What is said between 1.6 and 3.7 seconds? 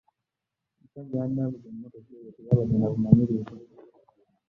emmotoka eyo teyabadde na buvunaanyizibwa.